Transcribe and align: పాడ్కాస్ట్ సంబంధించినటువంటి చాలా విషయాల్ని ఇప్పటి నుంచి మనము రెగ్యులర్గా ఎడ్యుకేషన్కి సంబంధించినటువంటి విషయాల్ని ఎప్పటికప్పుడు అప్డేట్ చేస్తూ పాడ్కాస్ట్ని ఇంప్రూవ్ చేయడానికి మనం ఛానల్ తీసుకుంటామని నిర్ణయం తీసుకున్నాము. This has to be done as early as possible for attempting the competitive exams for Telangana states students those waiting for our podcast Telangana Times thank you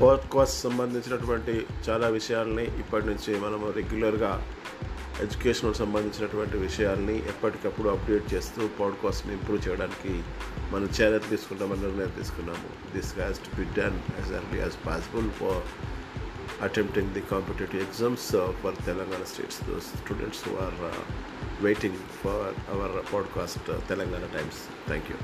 పాడ్కాస్ట్ 0.00 0.62
సంబంధించినటువంటి 0.62 1.66
చాలా 1.88 2.08
విషయాల్ని 2.08 2.78
ఇప్పటి 2.78 3.06
నుంచి 3.06 3.40
మనము 3.40 3.70
రెగ్యులర్గా 3.70 4.48
ఎడ్యుకేషన్కి 5.20 5.78
సంబంధించినటువంటి 5.78 6.56
విషయాల్ని 6.56 7.18
ఎప్పటికప్పుడు 7.28 7.88
అప్డేట్ 7.88 8.34
చేస్తూ 8.34 8.68
పాడ్కాస్ట్ని 8.80 9.32
ఇంప్రూవ్ 9.32 9.68
చేయడానికి 9.68 10.22
మనం 10.70 10.84
ఛానల్ 10.84 11.30
తీసుకుంటామని 11.30 11.82
నిర్ణయం 11.82 12.08
తీసుకున్నాము. 12.08 12.96
This 12.96 13.14
has 13.14 13.38
to 13.38 13.56
be 13.56 13.64
done 13.64 14.00
as 14.20 14.32
early 14.32 14.60
as 14.60 14.86
possible 14.86 15.30
for 15.30 15.62
attempting 16.62 17.10
the 17.10 17.20
competitive 17.20 17.82
exams 17.82 18.52
for 18.62 18.84
Telangana 18.86 19.24
states 19.24 19.56
students 19.56 20.48
those 20.48 20.90
waiting 21.60 21.96
for 21.96 22.74
our 22.74 23.14
podcast 23.14 23.88
Telangana 23.88 24.38
Times 24.38 24.86
thank 24.86 25.10
you 25.10 25.16